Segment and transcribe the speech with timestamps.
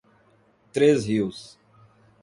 [0.73, 1.59] Três Rios